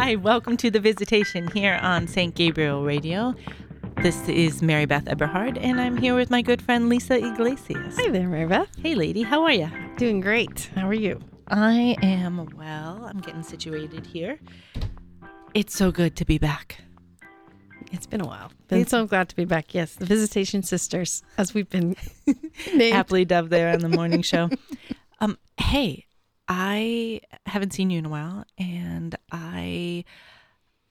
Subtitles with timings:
[0.00, 2.34] Hi, welcome to the visitation here on St.
[2.34, 3.34] Gabriel Radio.
[4.02, 7.96] This is Mary Beth Eberhard, and I'm here with my good friend Lisa Iglesias.
[7.98, 8.68] Hi there, Mary Beth.
[8.82, 9.68] Hey, lady, how are you?
[9.96, 10.70] Doing great.
[10.74, 11.20] How are you?
[11.48, 13.04] I am well.
[13.06, 14.38] I'm getting situated here.
[15.54, 16.78] It's so good to be back.
[17.92, 18.52] It's been a while.
[18.68, 19.74] Been It's- so glad to be back.
[19.74, 21.96] Yes, the Visitation Sisters, as we've been
[22.74, 22.94] named.
[22.94, 24.48] Happily Dove there on the morning show.
[25.20, 26.06] Um, hey,
[26.46, 29.14] I haven't seen you in a while, and
[29.58, 30.04] I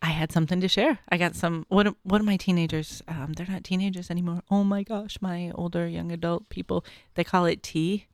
[0.02, 1.00] I had something to share.
[1.10, 1.66] I got some.
[1.70, 3.02] What what are my teenagers?
[3.08, 4.42] Um, they're not teenagers anymore.
[4.52, 6.86] Oh my gosh, my older young adult people.
[7.16, 8.06] They call it tea.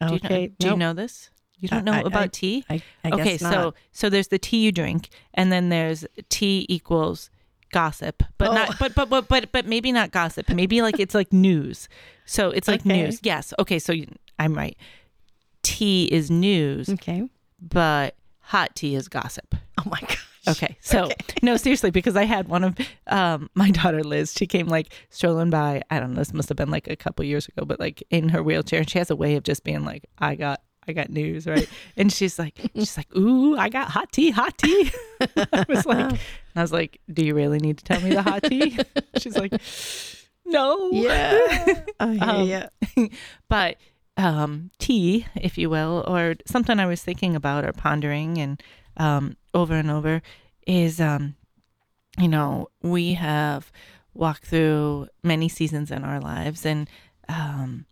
[0.00, 0.46] Do you know, Okay.
[0.58, 1.30] do you know this?
[1.60, 2.64] You don't know I- about I- tea?
[2.68, 3.52] I, okay, guess not.
[3.52, 7.30] so so there's the tea you drink, and then there's tea equals
[7.70, 8.54] gossip, but Oh.
[8.54, 10.48] not but but but but but maybe not gossip.
[10.50, 11.88] Maybe like it's like news.
[12.26, 13.02] So it's like Okay.
[13.04, 13.20] news.
[13.22, 13.54] Yes.
[13.58, 13.78] Okay.
[13.78, 14.08] So you-
[14.38, 14.76] I'm right.
[15.62, 17.28] Tea is news, Okay.
[17.60, 19.54] but hot tea is gossip.
[19.86, 20.24] Oh my gosh.
[20.46, 20.76] Okay.
[20.80, 21.08] So
[21.42, 22.76] no, seriously, because I had one of
[23.08, 24.32] um my daughter Liz.
[24.36, 25.82] She came like strolling by.
[25.90, 26.18] I don't know.
[26.20, 28.88] This must have been like a couple years ago, but like in her wheelchair, and
[28.90, 31.66] she has a way of just being like, "I got." I got news, right?
[31.96, 34.92] And she's like, she's like, ooh, I got hot tea, hot tea.
[35.18, 36.20] I was like,
[36.54, 38.78] I was like, do you really need to tell me the hot tea?
[39.16, 39.54] She's like,
[40.44, 40.90] no.
[40.92, 41.38] Yeah.
[42.00, 42.46] I hear Um,
[42.98, 43.06] ya.
[43.48, 43.76] but
[44.18, 48.62] um, tea, if you will, or something I was thinking about or pondering and
[48.96, 50.22] um, over and over
[50.66, 51.34] is, um,
[52.18, 53.70] you know, we have
[54.14, 56.88] walked through many seasons in our lives, and
[57.28, 57.86] um,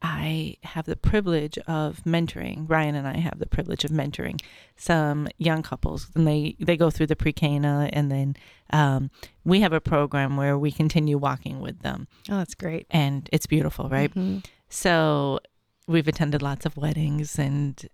[0.00, 2.68] I have the privilege of mentoring.
[2.70, 4.40] Ryan and I have the privilege of mentoring
[4.76, 8.36] some young couples, and they they go through the pre-cana, and then
[8.72, 9.10] um,
[9.44, 12.86] we have a program where we continue walking with them, Oh, that's great.
[12.90, 14.14] and it's beautiful, right?
[14.14, 14.44] Mhm.
[14.68, 15.40] So
[15.88, 17.84] we've attended lots of weddings and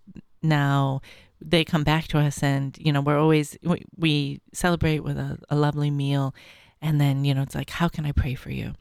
[0.43, 1.01] now
[1.47, 5.39] they come back to us and you know we're always we, we celebrate with a,
[5.51, 6.35] a lovely meal
[6.81, 8.73] and then you know it's like how can i pray for you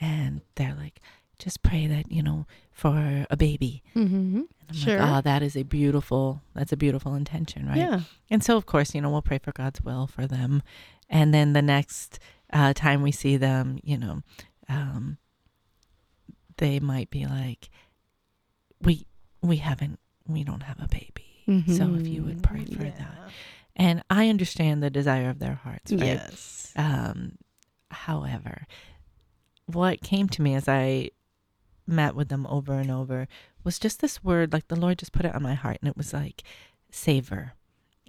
[0.00, 1.00] and they're like
[1.38, 4.06] just pray that you know for a baby Mhm.
[4.34, 4.98] and i'm Sure.
[5.00, 8.00] like oh that is a beautiful that's a beautiful intention right Yeah.
[8.30, 10.62] and so, of course, you know, we'll pray for God's will for them.
[11.08, 12.18] And then the next
[12.52, 14.22] uh, time we see them, you know,
[14.68, 15.18] um,
[16.56, 17.68] they might be like,
[18.80, 19.06] "We
[19.42, 22.96] we haven't we don't have a baby, so if you would pray for Mhm.
[22.98, 23.18] that."
[23.76, 26.00] And I understand the desire of their hearts, right?
[26.00, 26.72] Yes.
[26.76, 27.38] Um,
[27.90, 28.66] however,
[29.66, 31.10] what came to me as I
[31.86, 33.26] met with them over and over
[33.62, 35.96] was just this word, like the Lord just put it on my heart, and it
[35.96, 36.42] was like
[36.90, 37.54] savor.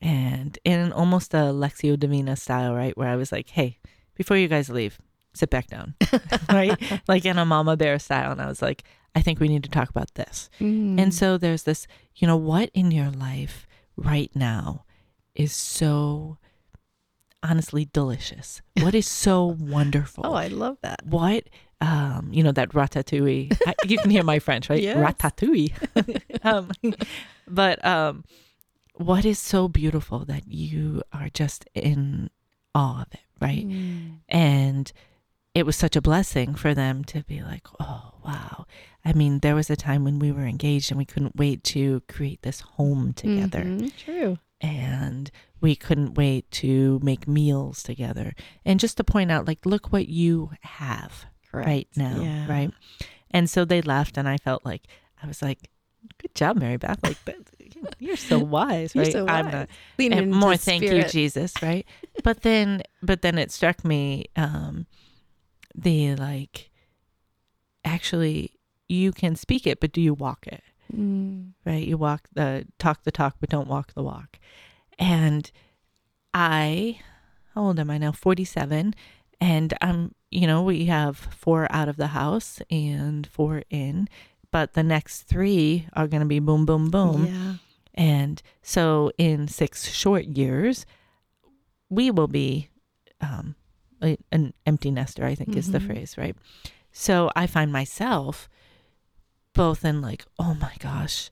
[0.02, 2.98] And in almost a Lectio Divina style, right?
[2.98, 3.80] Where I was like, hey,
[4.16, 5.00] before you guys leave,
[5.34, 5.96] sit back down,
[6.50, 6.78] right?
[7.08, 8.32] Like in a mama bear style.
[8.34, 8.84] And I was like,
[9.16, 10.50] I think we need to talk about this.
[10.60, 11.00] Mm.
[11.00, 13.66] And so there's this, you know, what in your life
[13.96, 14.84] right now
[15.34, 16.38] is so
[17.44, 18.62] honestly delicious?
[18.82, 20.26] What is so wonderful?
[20.26, 21.06] oh, I love that.
[21.06, 21.44] what
[21.82, 24.96] um you know that ratatouille I, you can hear my french right Yes.
[24.98, 25.74] ratatouille
[26.44, 26.72] um
[27.50, 28.24] but um
[28.94, 32.30] what is so beautiful that you are just in
[32.74, 34.20] awe of it right Mm.
[34.30, 34.94] and
[35.56, 38.66] it was such a blessing for them to be like oh wow
[39.04, 42.02] i mean there was a time when we were engaged and we couldn't wait to
[42.10, 43.92] create this home together Mhm.
[43.98, 44.38] True.
[44.62, 48.34] and we couldn't wait to make meals together
[48.66, 51.68] and just to point out like look what you have Correct.
[51.68, 52.48] right now, Yeah.
[52.50, 52.72] right?
[53.32, 54.84] And so they left, and I felt like
[55.22, 55.70] I was like,
[56.22, 57.00] "Good job, Mary Beth!
[57.04, 57.18] Like
[58.00, 59.12] you're so wise, You're right?
[59.14, 59.54] so I'm wise.
[59.54, 59.70] not.
[60.00, 61.04] And into more, thank you.
[61.04, 61.86] Jesus, right?
[62.24, 64.86] but then, but then it struck me, um,
[65.78, 66.72] the like,
[67.84, 68.52] actually,
[68.88, 70.64] you can speak it, but do you walk it?
[70.96, 71.54] Mm.
[71.66, 71.86] right?
[71.86, 74.40] You walk the talk the talk, but don't walk the walk.
[75.00, 75.50] And
[76.34, 77.00] I,
[77.54, 78.12] how old am I now?
[78.12, 78.94] 47.
[79.42, 84.08] And I'm, you know, we have four out of the house and four in,
[84.52, 87.26] but the next three are going to be boom, boom, boom.
[87.26, 87.54] Yeah.
[87.94, 90.86] And so in six short years,
[91.90, 92.70] we will be
[93.22, 93.56] um,
[94.32, 95.86] an empty nester, I think is the Mhm.
[95.88, 96.36] phrase, right?
[96.92, 98.48] So I find myself
[99.54, 101.30] both in like, oh my gosh,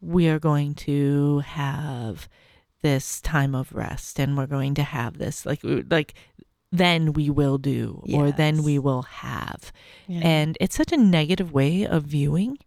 [0.00, 2.28] we are going to have
[2.82, 6.14] this time of rest and we're going to have this like like
[6.70, 9.72] then we will do or then we will have
[10.06, 10.20] Yeah.
[10.22, 12.58] and it's such a negative way of viewing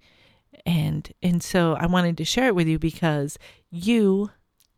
[0.66, 3.38] and and so i wanted to share it with you because
[3.70, 4.32] you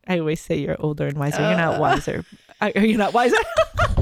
[0.08, 1.80] i always say you're older and wiser you're not Uh.
[1.82, 2.26] wiser
[2.62, 3.38] are you not wiser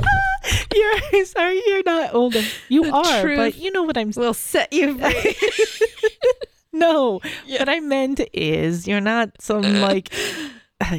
[0.73, 4.71] you're sorry you're not older you The are but you know what i'm will set
[4.73, 5.35] you free.
[6.73, 7.59] no Yeah.
[7.59, 10.13] what i meant is you're not some like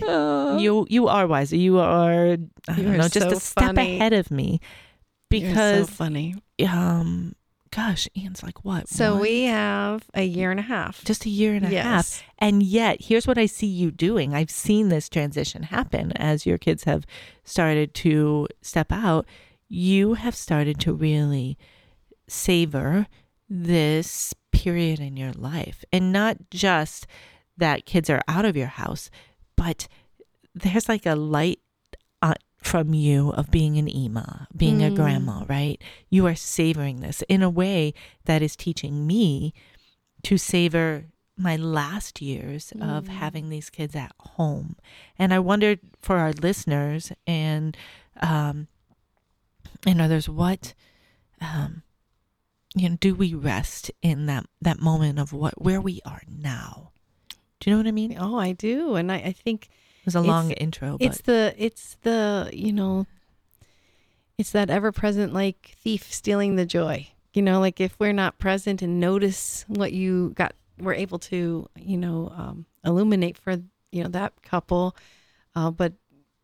[0.03, 1.57] Oh, you you are wiser.
[1.57, 2.37] You are
[2.69, 3.97] I You don't are know, just so a step funny.
[3.97, 4.61] ahead of me
[5.31, 6.35] you're so funny.
[6.69, 7.35] um
[7.71, 8.89] gosh, Ian's like what?
[8.89, 9.23] So one?
[9.23, 11.03] we have a year and a half.
[11.05, 12.23] just a year and a half.
[12.39, 14.35] And yet, here's what I see you doing.
[14.35, 17.07] I've seen this transition happen as your kids have
[17.45, 19.25] started to step out.
[19.73, 21.57] You have started to really
[22.29, 23.07] savor
[23.49, 25.85] this period in your life.
[25.93, 27.07] And not just
[27.57, 29.11] that kids are out of your house,
[29.57, 29.87] but
[30.55, 31.61] there's like a light
[32.21, 34.97] uh, from you of being an Ema, being a Mm.
[34.97, 35.81] grandma, right?
[36.11, 37.95] You are savoring this in a way
[38.25, 39.55] that is teaching me
[40.25, 41.07] to savor
[41.37, 43.09] my last years of Mm.
[43.09, 44.77] having these kids at home.
[45.19, 47.77] And I wondered for our listeners and
[48.21, 48.67] um
[49.87, 50.75] and others what
[51.41, 51.83] um
[52.75, 56.91] you know do we rest in that that moment of what where we are now
[57.59, 60.15] do you know what i mean Oh, I do, and I, I think it was
[60.17, 63.07] a It's- long intro but it's the it's the you know,
[64.39, 67.09] it's that ever present like thief stealing the joy.
[67.35, 71.69] You know, like if we're not present and notice what you got, we're able to
[71.77, 73.57] you know um, illuminate for
[73.93, 74.97] you know that couple,
[75.55, 75.93] uh, but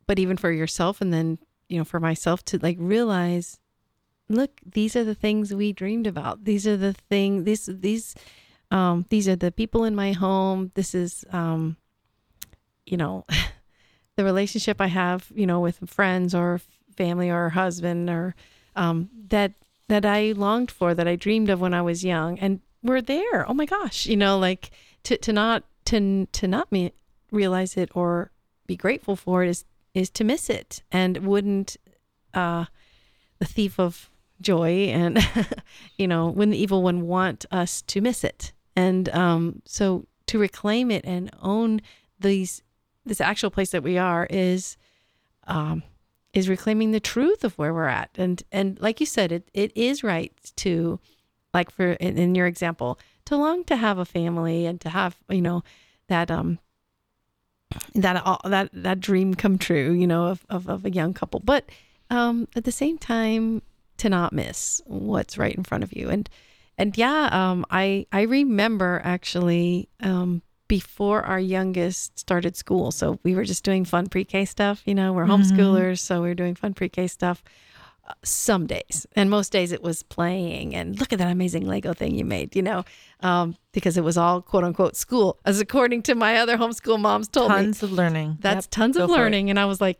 [0.06, 3.58] but even for yourself, and then you know for myself to like realize
[4.28, 6.44] look these are the things we dreamed about.
[6.44, 8.14] These are the thing these these
[8.70, 10.72] um these are the people in my home.
[10.74, 11.76] This is um
[12.86, 13.24] you know
[14.16, 16.60] the relationship i have you know with friends or
[16.96, 18.34] family or husband or
[18.74, 19.52] um that
[19.88, 23.48] that i longed for that i dreamed of when i was young and we're there.
[23.48, 24.70] Oh my gosh you know like
[25.02, 26.92] to to not to to not me
[27.30, 28.30] realize it or
[28.66, 29.64] be grateful for it is
[29.96, 30.82] is to miss it.
[30.92, 31.76] And wouldn't
[32.34, 32.66] uh
[33.38, 34.10] the thief of
[34.40, 35.18] joy and
[35.96, 38.52] you know when the evil one want us to miss it?
[38.76, 41.80] And um so to reclaim it and own
[42.20, 42.62] these
[43.06, 44.76] this actual place that we are is
[45.46, 45.82] um
[46.34, 48.10] is reclaiming the truth of where we're at.
[48.16, 51.00] And and like you said it it is right to
[51.54, 55.16] like for in, in your example to long to have a family and to have
[55.30, 55.62] you know
[56.08, 56.58] that um
[57.94, 61.40] that all that that dream come true you know of, of, of a young couple.
[61.40, 61.68] But
[62.10, 63.62] um at the same time
[63.98, 66.08] to not miss what's right in front of you.
[66.08, 66.28] And
[66.78, 72.90] and yeah um i i remember actually um before our youngest started school.
[72.90, 75.30] So we were just doing fun pre-k stuff you know we're Mhm.
[75.40, 77.42] homeschoolers so we were doing fun pre-k stuff.
[77.46, 77.50] uh,
[78.22, 82.14] some days and most days it was playing and look at that amazing lego thing
[82.14, 82.84] you made you know
[83.20, 87.28] um, because it was all quote unquote school as according to my other homeschool moms
[87.28, 87.56] told me.
[87.56, 88.38] Tons of learning.
[88.40, 89.98] That's Yep, tons of learning and i was like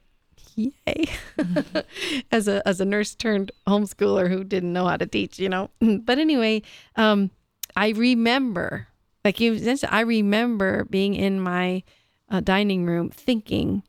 [0.54, 1.06] yay.
[2.32, 5.70] As a as a nurse turned homeschooler who didn't know how to teach you know?
[5.80, 6.62] But anyway
[6.96, 7.30] um
[7.74, 8.88] i remember
[9.24, 9.58] like you
[9.90, 11.82] i remember being in my
[12.30, 13.82] uh, dining room thinking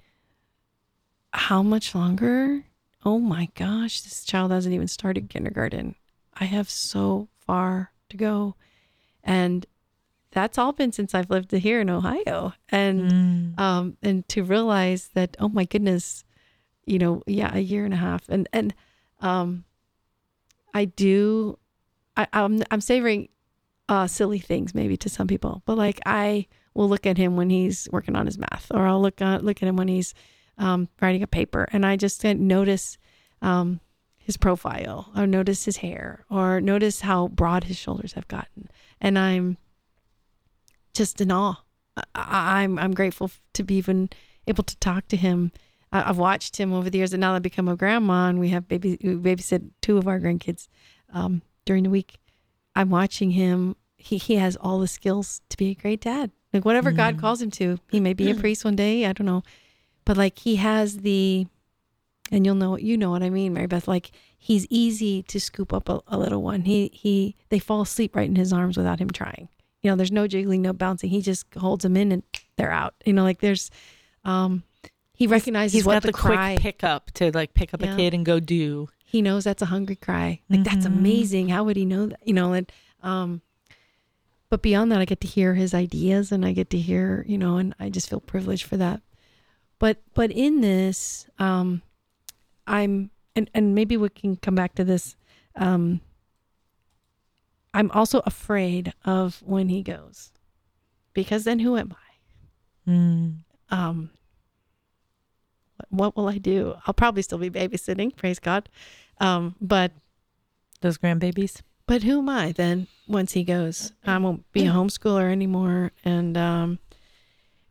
[1.34, 2.64] how much longer
[3.08, 5.96] oh my gosh this child hasn't even started kindergarten.
[6.34, 8.56] I have so far to go.
[9.24, 9.66] And
[10.32, 12.54] that's all been since i've lived here in ohio.
[12.70, 13.60] And Mm.
[13.60, 16.26] um, and to realize that oh my goodness,
[16.86, 18.74] you know, yeah, a year and a half, and and
[19.22, 19.64] um,
[20.74, 21.58] I do,
[22.16, 23.30] I, I'm I'm savoring
[23.90, 27.50] uh, silly things maybe to some people, but like I will look at him when
[27.50, 30.14] he's working on his math, or I'll look at look at him when he's
[30.58, 32.98] um, writing a paper, and I just uh, notice
[33.42, 33.80] um,
[34.18, 39.18] his profile, or notice his hair, or notice how broad his shoulders have gotten, and
[39.20, 39.58] I'm
[40.94, 41.56] just in awe.
[42.16, 44.10] I, I'm I'm grateful to be even
[44.48, 45.52] able to talk to him.
[45.92, 48.40] I, I've watched him over the years, and now that I've become a grandma, and
[48.40, 50.68] we have baby we babysit two of our grandkids
[51.14, 52.18] um, during the week.
[52.76, 53.76] I'm watching him.
[53.98, 56.32] He he has all the skills to be a great dad.
[56.54, 57.20] Like whatever God Mm.
[57.20, 59.06] calls him to, he may be a priest one day.
[59.06, 59.44] I don't know,
[60.08, 61.46] but like he has the,
[62.32, 63.88] and you'll know you know what I mean, Mary Beth.
[63.88, 66.62] Like he's easy to scoop up a, a little one.
[66.62, 69.50] He he they fall asleep right in his arms without him trying.
[69.82, 71.10] You know, there's no jiggling, no bouncing.
[71.10, 72.24] He just holds them in and
[72.56, 72.96] they're out.
[73.06, 73.70] You know, like there's,
[74.26, 74.64] um,
[75.14, 76.54] he recognizes he's what got the, the, cry.
[76.56, 77.94] quick pickup to like pick up Yeah.
[77.94, 80.42] a kid and go do he knows that's a hungry cry.
[80.50, 80.98] Like that's Mhm.
[80.98, 81.50] amazing.
[81.50, 82.20] How would he know that?
[82.26, 82.70] You know, and
[83.04, 83.42] um,
[84.50, 87.38] but beyond that, I get to hear his ideas and I get to hear, you
[87.38, 89.02] know, and I just feel privileged for that.
[89.80, 91.82] But but in this, um,
[92.66, 95.16] I'm and and maybe we can come back to this.
[95.56, 96.02] Um,
[97.74, 100.32] I'm also afraid of when he goes,
[101.14, 102.90] because then who am I?
[102.90, 103.36] Mm.
[103.70, 104.10] um
[105.90, 106.76] what will I do?
[106.86, 108.70] I'll probably still be babysitting, praise God.
[109.20, 109.92] Um, but
[110.82, 113.94] those grandbabies but who am I then once he goes?
[114.06, 115.94] I won't be a homeschooler anymore.
[116.04, 116.80] And um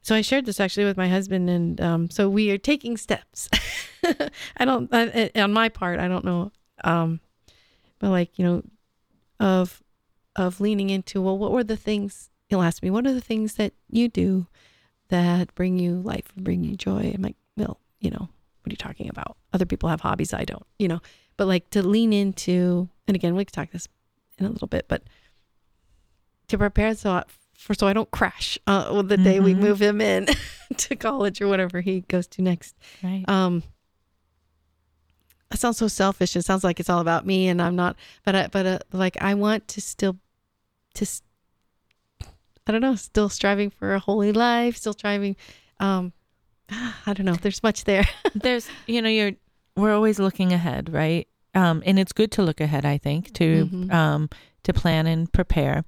[0.06, 3.48] so I shared this actually with my husband, and um, so we are taking steps.
[4.56, 6.52] I don't, I, on my part, I don't know,
[6.84, 7.18] um,
[7.98, 8.62] but like you know,
[9.40, 9.82] of
[10.36, 12.30] of leaning into well, what were the things?
[12.48, 14.46] He'll ask me, what are the things that you do
[15.08, 17.10] that bring you life, and bring you joy?
[17.12, 18.28] I'm like, well, you know,
[18.62, 19.36] what are you talking about?
[19.52, 21.00] Other people have hobbies, I don't, you know,
[21.36, 23.88] but like to lean into, and again, we can talk this
[24.38, 25.02] in a little bit, but
[26.46, 27.25] to prepare so
[27.56, 29.44] for so I don't crash uh, the day mm-hmm.
[29.44, 30.28] we move him in
[30.76, 32.76] to college or whatever he goes to next.
[33.02, 33.25] Right.
[33.28, 33.62] Um,
[35.52, 36.36] it sounds so selfish.
[36.36, 37.96] It sounds like it's all about me, and I'm not.
[38.25, 40.16] But I, but uh, like I want to still,
[40.94, 41.06] to,
[42.66, 45.36] I don't know, still striving for a holy life, still striving.
[45.78, 46.12] Um,
[46.70, 47.34] I don't know.
[47.34, 48.06] There's much there.
[48.34, 49.32] There's, you know, you're.
[49.76, 51.28] We're always looking ahead, right?
[51.54, 52.84] Um, and it's good to look ahead.
[52.84, 53.90] I think to mm-hmm.
[53.90, 54.30] um
[54.64, 55.84] to plan and prepare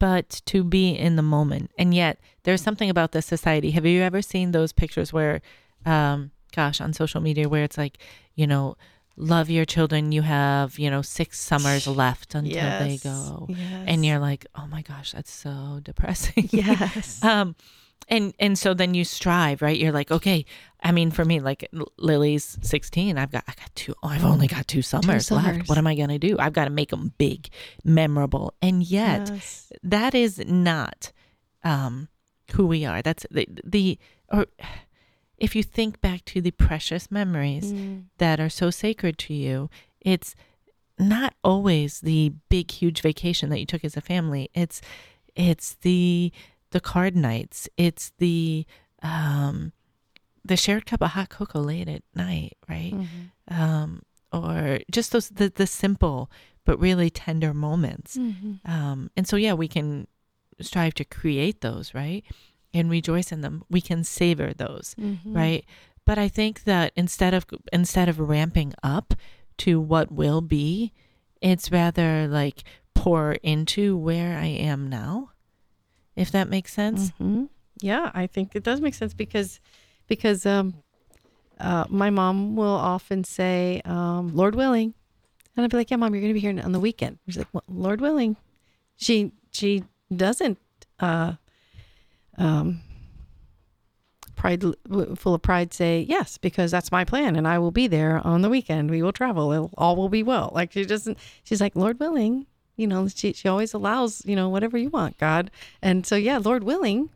[0.00, 1.70] but to be in the moment.
[1.78, 3.70] And yet, there's something about the society.
[3.70, 5.40] Have you ever seen those pictures where,
[5.86, 7.98] um, gosh, on social media, where it's like,
[8.34, 8.76] you know,
[9.16, 10.10] love your children.
[10.10, 12.82] You have, you know, six summers left until yes.
[12.82, 13.46] they go.
[13.48, 13.84] Yes.
[13.86, 16.48] And you're like, oh my gosh, that's so depressing.
[16.50, 17.22] Yes.
[17.24, 17.54] um,
[18.08, 19.78] and and so then you strive right?
[19.78, 20.44] You're like okay
[20.82, 24.46] i mean for me like lily's 16 i've got i got two oh, i've only
[24.46, 25.68] got two summers, two summers, left.
[25.68, 26.36] what am i going to do?
[26.38, 27.48] I've got to make them big
[27.84, 28.54] memorable.
[28.62, 29.72] And yet yes.
[29.82, 31.12] that is not
[31.64, 32.08] um
[32.54, 33.02] who we are.
[33.02, 34.46] That's the the or
[35.38, 38.04] if you think back to the precious memories mm.
[38.18, 40.34] that are so sacred to you it's
[41.00, 44.50] not always the big huge vacation that you took as a family.
[44.54, 44.80] It's
[45.34, 46.32] it's the
[46.70, 47.68] the card nights.
[47.76, 48.66] It's the
[49.02, 49.72] um,
[50.44, 52.92] the shared cup of hot cocoa late at night, right?
[52.94, 53.62] Mm-hmm.
[53.62, 56.30] Um, or just those the the simple
[56.64, 58.16] but really tender moments.
[58.16, 58.70] Mm-hmm.
[58.70, 60.06] Um, and so yeah, we can
[60.60, 62.24] strive to create those, right?
[62.72, 63.64] And rejoice in them.
[63.68, 65.36] We can savor those, mm-hmm.
[65.36, 65.64] right?
[66.04, 69.14] But I think that instead of instead of ramping up
[69.58, 70.92] to what will be,
[71.40, 72.62] it's rather like
[72.94, 75.30] pour into where I am now
[76.20, 77.10] if that makes sense.
[77.12, 77.46] Mm-hmm.
[77.80, 79.58] Yeah, I think it does make sense because
[80.06, 80.74] because um,
[81.58, 84.92] uh, my mom will often say, um, "Lord willing,"
[85.56, 87.38] and I'd be like, "Yeah, mom, you're going to be here on the weekend." She's
[87.38, 88.36] like, well, "Lord willing."
[88.96, 89.84] She she
[90.14, 90.58] doesn't
[90.98, 91.34] uh,
[92.36, 92.82] um,
[94.36, 94.62] pride
[95.16, 98.42] full of pride say yes because that's my plan and I will be there on
[98.42, 98.90] the weekend.
[98.90, 99.52] We will travel.
[99.52, 100.50] It'll, all will be well.
[100.54, 101.16] Like she doesn't.
[101.44, 102.46] She's like, "Lord willing."
[102.76, 105.50] You know, she, she always allows, you know, whatever you want, God.
[105.82, 107.10] And so, yeah, Lord willing,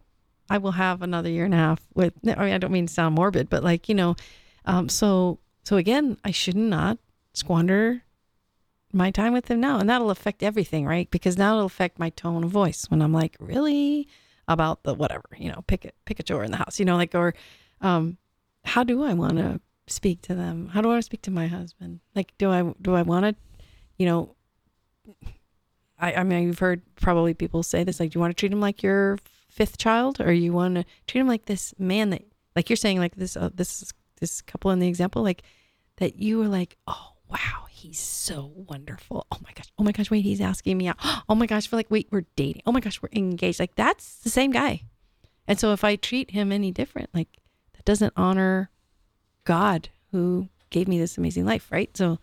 [0.50, 2.92] I will have another year and a half with, I mean, I don't mean to
[2.92, 4.14] sound morbid, but like, you know,
[4.66, 6.98] um, so, so again, I should not
[7.32, 8.02] squander
[8.92, 9.78] my time with him now.
[9.78, 11.10] And that'll affect everything, right?
[11.10, 14.06] Because now it'll affect my tone of voice when I'm like, really
[14.46, 16.96] about the whatever, you know, pick it, pick a chore in the house, you know,
[16.96, 17.34] like, or,
[17.80, 18.18] um,
[18.64, 20.68] how do I want to speak to them?
[20.68, 22.00] How do I want to speak to my husband?
[22.14, 23.34] Like, do I, do I want to,
[23.98, 24.36] you know,
[25.98, 28.52] I, I mean, you've heard probably people say this, like, do you want to treat
[28.52, 32.22] him like your fifth child, or you want to treat him like this man that,
[32.56, 35.42] like you're saying, like this, uh, this, this couple in the example, like
[35.96, 39.26] that you were like, oh wow, he's so wonderful.
[39.30, 40.96] Oh my gosh, oh my gosh, wait, he's asking me out.
[41.28, 42.62] Oh my gosh, for like, wait, we're dating.
[42.66, 43.60] Oh my gosh, we're engaged.
[43.60, 44.82] Like that's the same guy.
[45.46, 47.28] And so if I treat him any different, like
[47.74, 48.70] that doesn't honor
[49.44, 51.94] God who gave me this amazing life, right?
[51.96, 52.18] So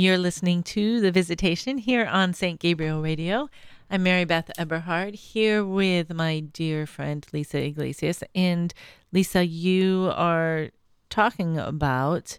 [0.00, 2.58] you're listening to The Visitation here on St.
[2.58, 3.50] Gabriel Radio.
[3.90, 8.24] I'm Mary Beth Eberhard here with my dear friend Lisa Iglesias.
[8.34, 8.72] And
[9.12, 10.70] Lisa, you are
[11.10, 12.38] talking about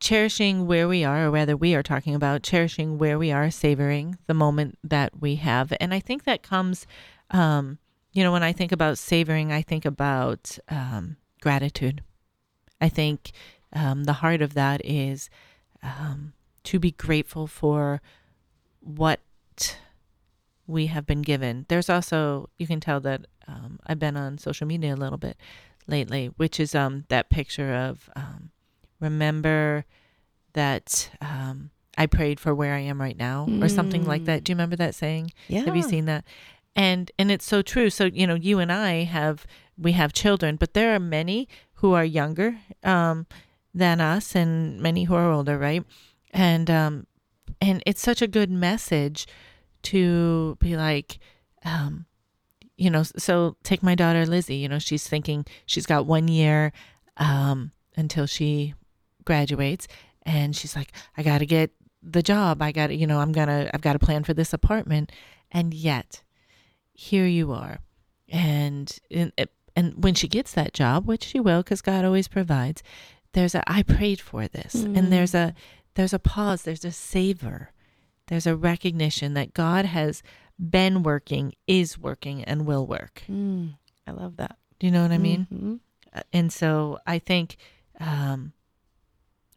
[0.00, 4.18] cherishing where we are, or rather, we are talking about cherishing where we are, savoring
[4.26, 5.72] the moment that we have.
[5.80, 6.86] And I think that comes,
[7.30, 7.78] um,
[8.12, 12.02] you know, when I think about savoring, I think about um, gratitude.
[12.82, 13.30] I think
[13.72, 15.30] um, the heart of that is
[15.82, 18.00] um, to be grateful for
[18.80, 19.20] what
[20.66, 21.66] we have been given.
[21.68, 25.36] There's also you can tell that um, I've been on social media a little bit
[25.86, 28.50] lately, which is um, that picture of um,
[29.00, 29.84] remember
[30.52, 34.44] that um, I prayed for where I am right now, or something like that.
[34.44, 35.32] Do you remember that saying?
[35.48, 35.64] Yeah.
[35.64, 36.24] Have you seen that?
[36.76, 37.90] And and it's so true.
[37.90, 41.94] So you know, you and I have we have children, but there are many who
[41.94, 43.26] are younger um,
[43.74, 45.84] than us, and many who are older, right?
[46.30, 47.06] And um
[47.60, 49.26] and it's such a good message
[49.82, 51.18] to be like
[51.64, 52.06] um
[52.76, 56.72] you know so take my daughter lizzie you know she's thinking she's got one year
[57.16, 58.74] um until she
[59.24, 59.86] graduates
[60.22, 61.70] and she's like i gotta get
[62.02, 65.12] the job i gotta you know i'm gonna i've got to plan for this apartment
[65.50, 66.22] and yet
[67.00, 67.78] here you are.
[68.28, 69.32] And, and,
[69.74, 72.82] and when she gets that job, which she will, because God always provides,
[73.32, 74.74] there's a, I prayed for this.
[74.74, 74.98] Mm.
[74.98, 75.54] And there's a,
[75.94, 77.70] there's a pause, there's a savor,
[78.28, 80.22] there's a recognition that God has
[80.58, 83.22] been working, is working, and will work.
[83.28, 83.74] Mm.
[84.06, 84.56] I love that.
[84.78, 85.46] Do you know what I mean?
[85.52, 85.80] Mhm.
[86.12, 87.56] Uh, And so I think
[87.98, 88.52] um,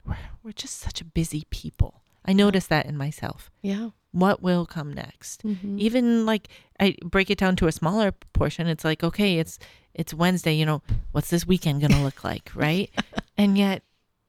[0.06, 2.02] we're, we're just such a busy people.
[2.26, 3.52] I notice that in myself.
[3.62, 3.90] Yeah.
[4.12, 5.44] What will come next?
[5.44, 5.80] Mhm.
[5.80, 6.48] Even like
[6.80, 8.68] I break it down to a smaller portion.
[8.68, 9.58] It's like okay, it's
[9.94, 10.54] it's Wednesday.
[10.54, 12.90] You know, what's this weekend gonna look like, right?
[13.38, 13.84] and yet,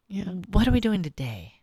[0.08, 0.24] Yeah.
[0.50, 1.53] what are we doing today?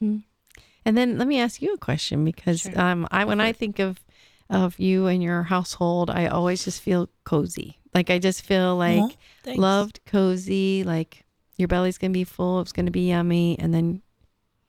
[0.00, 2.80] And then let me ask you a question because Sure.
[2.80, 4.00] um, I when I think of
[4.48, 7.78] of you and your household, I always just feel cozy.
[7.94, 9.16] Like I just feel like
[9.58, 10.84] loved, cozy.
[10.84, 11.24] Like
[11.56, 12.60] your belly's gonna be full.
[12.60, 14.02] It's gonna be yummy, and then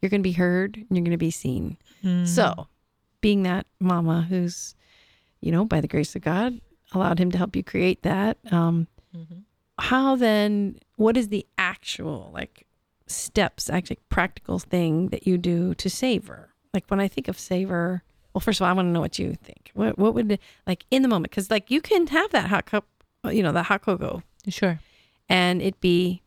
[0.01, 1.77] you're gonna be heard and you're gonna be seen.
[2.03, 2.25] Mm-hmm.
[2.25, 2.67] So,
[3.21, 4.75] being that mama who's,
[5.41, 6.59] you know, by the grace of God,
[6.93, 8.37] allowed him to help you create that.
[8.51, 9.43] Um, Mhm.
[9.79, 10.79] how then?
[10.95, 12.65] What is the actual like
[13.07, 16.49] steps, actually practical thing that you do to savor?
[16.73, 19.17] Like when I think of savor, well, first of all, I want to know what
[19.17, 19.71] you think.
[19.73, 21.31] What what would like in the moment?
[21.31, 22.85] Because like you can have that hot cup,
[23.25, 24.79] you know, that hot cocoa, sure.
[25.29, 26.21] and it be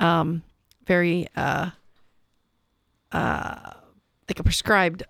[0.00, 0.42] um
[0.86, 1.70] very uh
[3.12, 3.70] uh
[4.28, 5.04] like a prescribed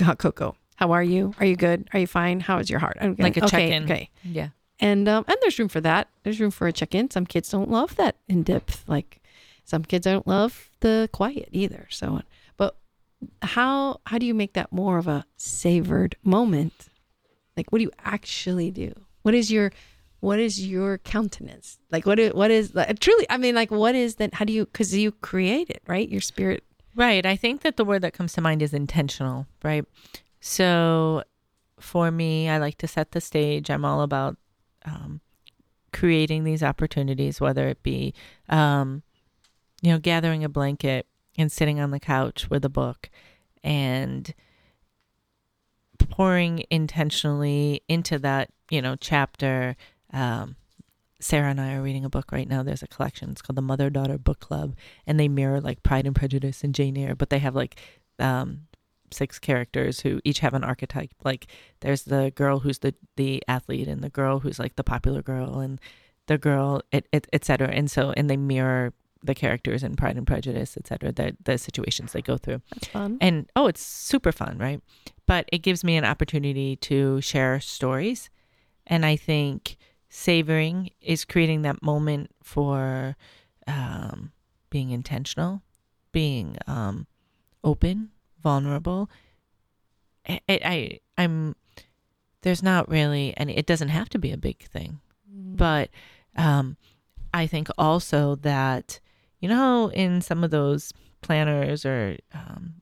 [0.00, 0.56] hot cocoa.
[0.76, 1.34] How are you?
[1.38, 1.88] Are you good?
[1.92, 2.40] Are you fine?
[2.40, 2.96] How is your heart?
[3.00, 3.84] Okay, Like a okay, check-in.
[3.84, 4.10] Okay.
[4.24, 4.48] Yeah.
[4.80, 6.08] And um and there's room for that.
[6.22, 7.10] There's room for a check-in.
[7.10, 8.84] Some kids don't love that in depth.
[8.88, 9.20] Like
[9.64, 11.86] some kids don't love the quiet either.
[11.90, 12.22] So
[12.56, 12.76] but
[13.42, 16.88] how how do you make that more of a savored moment?
[17.56, 18.92] Like what do you actually do?
[19.22, 19.72] What is your
[20.20, 21.78] what is your countenance?
[21.90, 24.52] Like what is, what is like, truly I mean like what is that how do
[24.52, 26.08] you cuz you create it, right?
[26.08, 26.64] Your spirit
[26.94, 27.24] Right.
[27.24, 29.84] I think that the word that comes to mind is intentional, right?
[30.40, 31.22] So
[31.80, 33.70] for me, I like to set the stage.
[33.70, 34.36] I'm all about
[34.84, 35.20] um,
[35.92, 38.14] creating these opportunities, whether it be,
[38.48, 39.02] um,
[39.82, 43.10] you know, gathering a blanket and sitting on the couch with a book
[43.62, 44.32] and
[45.98, 49.76] pouring intentionally into that, you know, chapter.
[50.12, 50.56] Um,
[51.20, 52.62] Sarah and I are reading a book right now.
[52.62, 53.30] There's a collection.
[53.30, 54.74] It's called the Mother Daughter Book Club,
[55.06, 57.80] and they mirror like Pride and Prejudice and Jane Eyre, but they have like
[58.18, 58.66] um,
[59.12, 61.12] six characters who each have an archetype.
[61.24, 61.46] Like
[61.80, 65.60] there's the girl who's the the athlete, and the girl who's like the popular girl,
[65.60, 65.80] and
[66.26, 67.68] the girl, et, et, et cetera.
[67.68, 71.58] And so, and they mirror the characters in Pride and Prejudice, et cetera, the the
[71.58, 72.60] situations they go through.
[72.72, 73.18] that's fun.
[73.20, 74.80] And oh, it's super fun, right?
[75.26, 78.30] But it gives me an opportunity to share stories.
[78.86, 79.76] And I think
[80.08, 83.16] savoring is creating that moment for
[83.66, 84.32] um,
[84.70, 85.62] being intentional,
[86.10, 87.06] being um,
[87.62, 88.10] open,
[88.42, 89.08] vulnerable.
[90.28, 91.54] I, I, I'm,
[92.42, 95.90] there's not really, and it doesn't have to be a big thing, but
[96.36, 96.76] um,
[97.32, 99.00] I think also that,
[99.42, 102.74] you know, in some of those planners or um,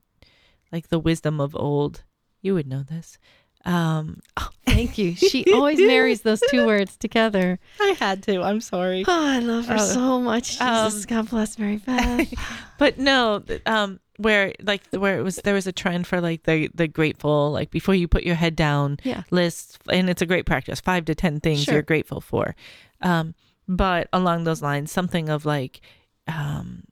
[0.71, 2.03] like the wisdom of old,
[2.41, 3.17] you would know this.
[3.65, 4.21] Um,
[4.65, 5.15] Thank you.
[5.15, 7.59] She always marries those two words together.
[7.79, 8.41] I had to.
[8.41, 9.03] I'm sorry.
[9.07, 9.85] Oh, I love her Oh.
[9.85, 10.51] so much.
[10.59, 12.33] Jesus, Um, God bless Mary Beth.
[12.79, 16.69] but no, um, where like where it was there was a trend for like the
[16.73, 19.23] the grateful like before you put your head down Yeah.
[19.29, 20.79] list, and it's a great practice.
[20.79, 21.75] Five to ten things Sure.
[21.75, 22.55] you're grateful for.
[23.01, 23.35] Um,
[23.67, 25.81] but along those lines, something of like
[26.27, 26.83] um,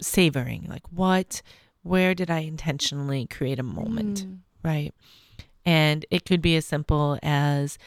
[0.00, 1.42] savoring, like what,
[1.82, 4.26] where did I intentionally create a moment?
[4.26, 4.38] Mm.
[4.62, 4.94] right?
[5.64, 7.78] And it could be as simple as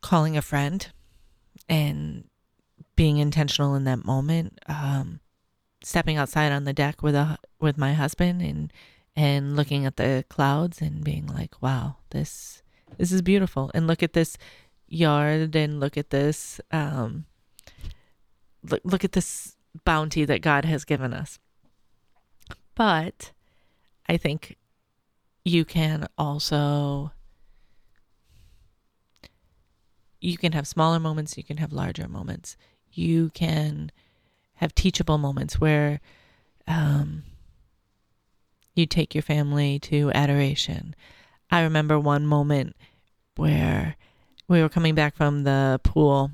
[0.00, 0.86] calling a friend
[1.68, 2.24] and
[2.94, 4.60] being intentional in that moment.
[4.68, 5.20] Um,
[5.82, 8.72] stepping outside on the deck with a with my husband and
[9.14, 12.62] and looking at the clouds and being like, "Wow, this
[12.98, 14.36] this is beautiful." And look at this
[14.88, 17.26] yard and look at this um,
[18.68, 21.38] look look at this bounty that God has given us.
[22.74, 23.32] But
[24.08, 24.56] I think
[25.46, 27.12] you can also
[30.20, 32.56] you can have smaller moments you can have larger moments
[32.90, 33.92] you can
[34.54, 36.00] have teachable moments where
[36.66, 37.22] um,
[38.74, 40.96] you take your family to adoration
[41.50, 42.74] i remember one moment
[43.36, 43.94] where
[44.48, 46.32] we were coming back from the pool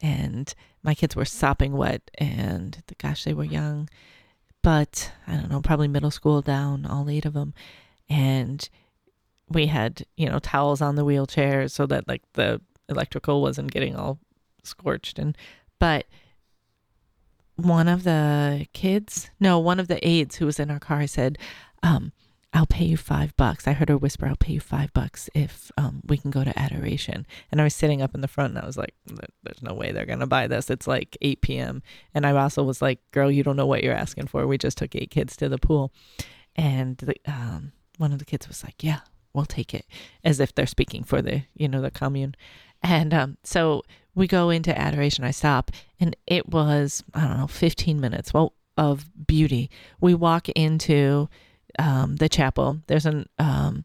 [0.00, 3.88] and my kids were sopping wet and gosh they were young.
[4.62, 7.52] But i don't know probably middle school down all eight of them
[8.08, 8.68] and
[9.48, 13.96] we had you know towels on the wheelchairs so that like the electrical wasn't getting
[13.96, 14.18] all
[14.62, 15.36] scorched and
[15.78, 16.06] but
[17.56, 21.38] one of the kids no one of the aides who was in our car said
[21.82, 22.12] um
[22.54, 23.66] I'll pay you five bucks.
[23.66, 26.58] I heard her whisper, I'll pay you five bucks if um, we can go to
[26.58, 27.26] adoration.
[27.50, 29.90] And I was sitting up in the front and I was like, there's no way
[29.90, 30.68] they're going to buy this.
[30.68, 31.82] It's like 8 p.m.
[32.14, 34.46] And I also was like, girl, you don't know what you're asking for.
[34.46, 35.92] We just took eight kids to the pool.
[36.54, 39.00] And the, um, one of the kids was like, yeah,
[39.32, 39.86] we'll take it
[40.22, 42.34] as if they're speaking for the, you know, the commune.
[42.82, 43.82] And um, so
[44.14, 45.24] we go into adoration.
[45.24, 48.34] I stop and it was, I don't know, 15 minutes.
[48.34, 49.70] Well, of beauty.
[50.00, 51.28] We walk into
[51.78, 52.78] um, the chapel.
[52.86, 53.84] There's an um,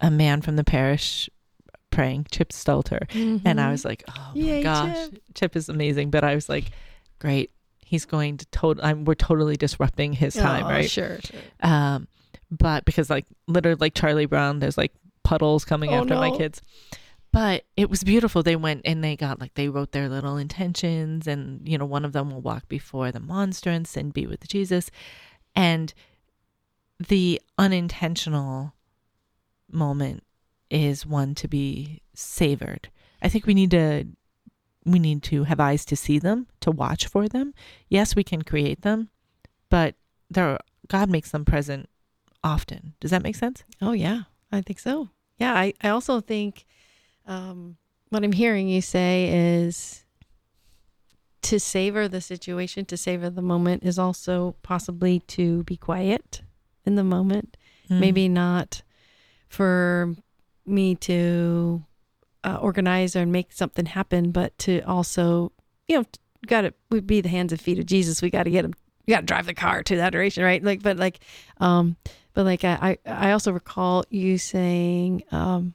[0.00, 1.28] a man from the parish
[1.90, 3.46] praying, Chip Stelter, mm-hmm.
[3.46, 5.22] and I was like, oh my Yay, gosh, Chip.
[5.34, 5.56] Chip.
[5.56, 6.10] is amazing.
[6.10, 6.64] But I was like,
[7.18, 8.94] great, he's going to total.
[9.04, 10.90] We're totally disrupting his time, oh, right?
[10.90, 11.40] Sure, sure.
[11.60, 12.08] Um,
[12.50, 14.92] but because like literally like Charlie Brown, there's like
[15.22, 16.20] puddles coming oh, after no.
[16.20, 16.60] my kids.
[17.32, 18.42] But it was beautiful.
[18.42, 22.04] They went and they got like they wrote their little intentions, and you know one
[22.04, 24.90] of them will walk before the monstrance and be with Jesus,
[25.56, 25.94] and
[27.08, 28.74] the unintentional
[29.70, 30.24] moment
[30.70, 32.88] is one to be savored.
[33.22, 34.06] I think we need to
[34.84, 37.54] we need to have eyes to see them, to watch for them.
[37.88, 39.10] Yes, we can create them,
[39.70, 39.94] but
[40.28, 41.88] there God makes them present
[42.42, 42.94] often.
[43.00, 43.62] Does that make sense?
[43.80, 45.10] Oh yeah, I think so.
[45.38, 46.66] Yeah, I, I also think
[47.26, 47.76] um,
[48.10, 49.28] what I'm hearing you say
[49.64, 50.04] is
[51.42, 56.42] to savor the situation, to savor the moment is also possibly to be quiet
[56.84, 57.56] in the moment.
[57.90, 58.00] Mm.
[58.00, 58.82] Maybe not
[59.48, 60.14] for
[60.66, 61.84] me to
[62.44, 65.52] uh, organize or make something happen, but to also,
[65.88, 66.04] you know,
[66.46, 68.22] got to we be the hands and feet of Jesus.
[68.22, 68.74] We got to get him.
[69.06, 70.62] We got to drive the car to that adoration, right?
[70.62, 71.20] Like, but like,
[71.58, 71.96] um,
[72.34, 75.74] but like I, I also recall you saying, um,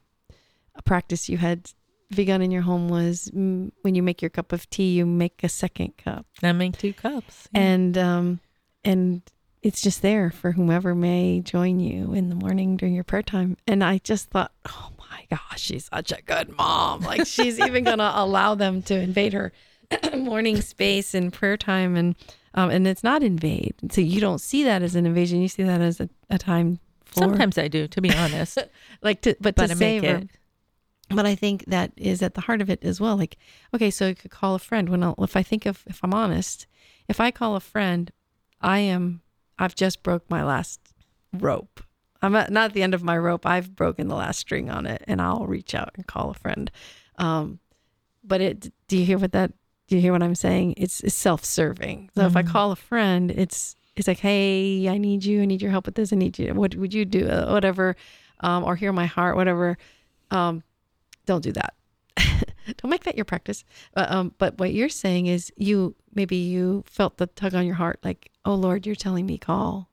[0.76, 1.72] a practice you had
[2.10, 5.44] begun in your home was mm, when you make your cup of tea, you make
[5.44, 6.26] a second cup.
[6.42, 7.62] I make two cups, yeah.
[7.62, 8.40] and um,
[8.84, 9.22] and
[9.68, 13.58] it's just there for whomever may join you in the morning during your prayer time.
[13.68, 17.02] And I just thought, oh my gosh, she's such a good mom.
[17.02, 19.52] Like she's even gonna allow them to invade her
[20.16, 22.16] morning space and prayer time, and
[22.54, 23.76] um, and it's not invade.
[23.92, 25.42] So you don't see that as an invasion.
[25.42, 26.80] You see that as a, a time.
[27.04, 27.20] For...
[27.20, 28.58] Sometimes I do, to be honest.
[29.02, 30.06] like to, but, but to savor.
[30.06, 30.30] It
[31.10, 33.18] but I think that is at the heart of it as well.
[33.18, 33.38] Like,
[33.74, 34.90] okay, so you could call a friend.
[34.90, 36.68] When I'll, if I think of, if I'm honest,
[37.08, 38.12] if I call a friend,
[38.62, 39.22] I am,
[39.60, 40.80] I've just broke my last
[41.34, 41.82] rope.
[42.22, 43.46] I'm at, not at the end of my rope.
[43.46, 46.72] I've broken the last string on it, and I'll reach out and call a friend.
[47.18, 47.60] Um,
[48.24, 49.54] but it, do you hear what that?
[49.88, 50.74] Do you hear what I'm saying?
[50.78, 52.10] It's, it's self-serving.
[52.14, 52.28] So mm-hmm.
[52.28, 52.52] if I mm-hmm.
[52.52, 55.42] call a friend, it's it's like, hey, I need you.
[55.42, 56.14] I need your help with this.
[56.14, 56.54] I need you.
[56.54, 57.28] What would you do?
[57.28, 57.96] Uh, whatever,
[58.42, 59.36] um, or hear my heart.
[59.36, 59.78] Whatever.
[60.30, 60.64] Um,
[61.26, 61.74] don't do that.
[62.78, 63.64] don't make that your practice.
[63.94, 67.76] But, um, but what you're saying is you maybe you felt the tug on your
[67.76, 69.90] heart, like, oh Lord, you're telling me call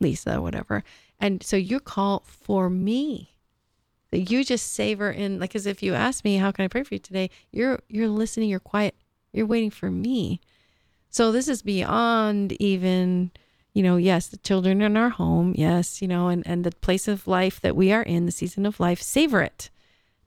[0.00, 0.84] Lisa, whatever.
[1.18, 3.34] And so you call for me.
[4.10, 6.94] You just savor in like as if you ask me, how can I pray for
[6.94, 7.30] you today?
[7.52, 8.94] You're you're listening, you're quiet,
[9.32, 10.40] you're waiting for me.
[11.10, 13.32] So this is beyond even,
[13.74, 17.08] you know, yes, the children in our home, yes, you know, and, and the place
[17.08, 19.70] of life that we are in, the season of life, savor it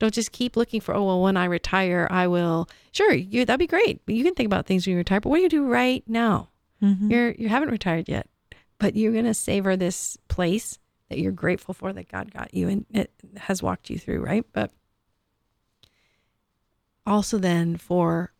[0.02, 2.68] don't just keep looking for, oh, well, when I retire, I will.
[2.92, 4.02] Sure, you, that'd be great.
[4.08, 6.50] You can think about things when you retire, but what do you do right now?
[6.82, 7.12] Mm-hmm.
[7.12, 8.28] You're you haven't retired yet,
[8.80, 12.86] but you're gonna savor this place that you're grateful for that God got you and
[12.90, 14.44] it has walked you through, right?
[14.52, 14.72] But
[17.06, 18.34] also then for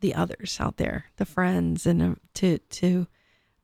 [0.00, 3.06] the others out there, the friends, and uh, to to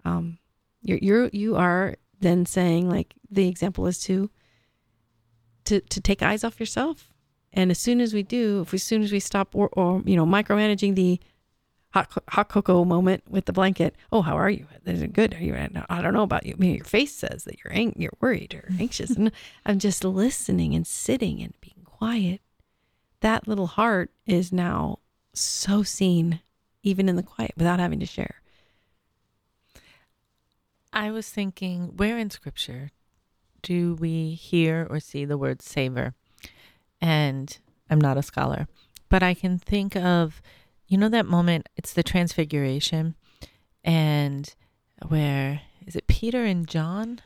[0.06, 0.38] um,
[0.80, 4.30] you're you're you are then saying like the example is to
[5.66, 7.11] to to take eyes off yourself
[7.52, 10.16] and as soon as we do, if as soon as we stop or, or you
[10.16, 11.20] know micromanaging the
[11.92, 14.66] hot hot cocoa moment with the blanket, oh how are you?
[14.86, 15.34] Is it good?
[15.34, 15.54] Are you?
[15.88, 16.54] I don't know about you.
[16.58, 19.30] Your face says that you're ang- you're worried or anxious, and
[19.66, 22.40] I'm just listening and sitting and being quiet.
[23.20, 24.98] That little heart is now
[25.34, 26.40] so seen,
[26.82, 28.42] even in the quiet, without having to share.
[30.92, 32.90] I was thinking, where in Scripture
[33.62, 36.14] do we hear or see the word savor?
[37.02, 37.58] And
[37.90, 38.68] I'm not a scholar,
[39.10, 40.40] but I can think of,
[40.86, 43.16] you know, that moment, it's the transfiguration,
[43.84, 44.54] and
[45.08, 47.20] where is it Peter and John?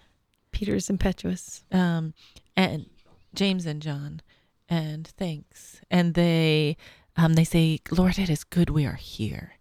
[0.50, 1.62] Peter's impetuous.
[1.70, 2.14] Um,
[2.56, 2.86] and
[3.34, 4.22] James and John,
[4.68, 5.82] and thanks.
[5.90, 6.78] And they,
[7.16, 9.52] um, they say, Lord, it is good we are here.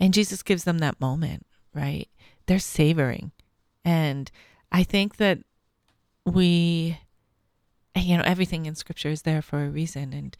[0.00, 2.08] And Jesus gives them that moment, right?
[2.46, 3.32] They're savoring.
[3.84, 4.30] And
[4.72, 5.40] I think that
[6.24, 6.98] we
[8.08, 10.36] you know everything in scripture is there for a reason and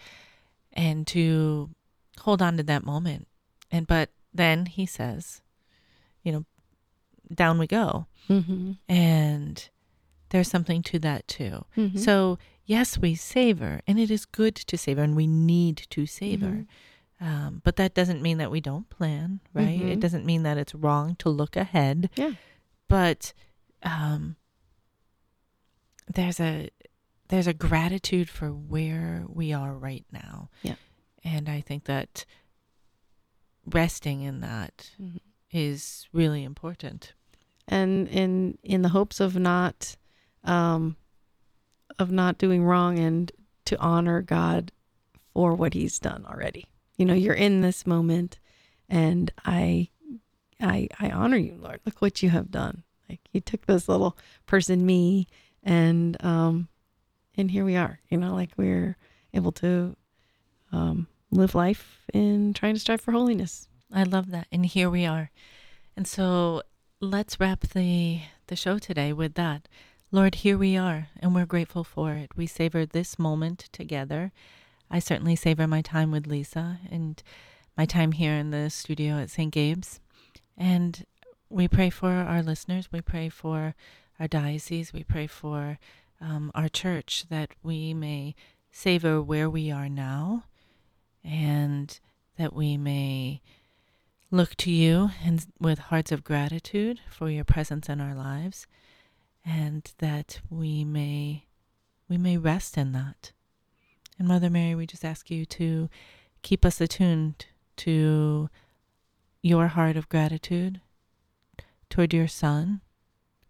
[0.73, 1.71] and to
[2.21, 3.27] hold on to that moment
[3.71, 5.41] and but then he says
[6.23, 6.45] you know
[7.35, 8.73] down we go mm-hmm.
[8.89, 9.69] and
[10.31, 11.65] there's something to that too.
[11.75, 11.99] Mhm.
[11.99, 16.67] So, yes, we savor, and it is good to savor, and we need to savor.
[17.19, 19.81] Um, but that doesn't mean that we don't plan, right?
[19.81, 20.01] It Mhm.
[20.01, 22.11] doesn't mean that it's wrong to look ahead.
[22.15, 22.33] Yeah.
[22.89, 23.33] But
[23.83, 24.37] um,
[26.13, 26.69] there's a
[27.29, 30.49] there's a gratitude for where we are right now.
[30.63, 30.77] Yeah.
[31.25, 32.25] And I think that
[33.67, 35.21] resting in that Mhm.
[35.51, 37.15] is really important.
[37.71, 39.95] and in in the hopes of not
[40.43, 40.97] um
[41.99, 43.31] of not doing wrong and
[43.67, 44.73] to honor God
[45.35, 46.65] for what he's done already.
[46.97, 48.39] You know, you're in this moment
[48.89, 49.91] and I
[50.63, 51.81] I I honor you, Lord.
[51.85, 52.85] Look what you have done.
[53.07, 55.27] Like you took this little person me
[55.63, 56.69] and um
[57.39, 58.01] and here we are.
[58.09, 58.97] You know, like we're
[59.33, 59.97] able to
[60.73, 63.69] um live life in trying to strive for holiness.
[63.93, 64.47] I love that.
[64.53, 65.31] And here we are.
[65.97, 66.63] And so
[67.01, 69.69] let's wrap the the show today with that.
[70.11, 72.31] Lord, here we are, and we're grateful for it.
[72.35, 74.33] We savor this moment together.
[74.91, 77.23] I certainly savor my time with Lisa and
[77.77, 79.53] my time here in the studio at St.
[79.53, 80.01] Gabe's.
[80.57, 81.05] And
[81.51, 82.91] we pray for our listeners.
[82.91, 83.75] We pray for
[84.19, 84.95] our diocese.
[84.95, 85.79] We pray for
[86.21, 88.35] um, our church that we may
[88.71, 90.45] savor where we are now
[91.25, 91.99] and
[92.37, 93.41] that we may
[94.31, 98.67] look to you and with hearts of gratitude for your presence in our lives
[99.45, 101.45] and that we may
[102.09, 103.33] we may rest in that.
[104.19, 105.89] And mother mary we just ask you to
[106.43, 108.49] keep us attuned to
[109.43, 110.81] your heart of gratitude
[111.89, 112.81] toward your son.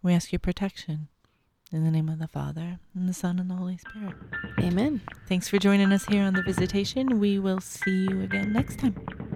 [0.03, 1.09] We ask your protection
[1.73, 4.15] in the name of the father and the son and the holy spirit.
[4.61, 5.01] Amen.
[5.29, 7.21] thanks for joining us here on the visitation.
[7.21, 9.28] We will see you again next time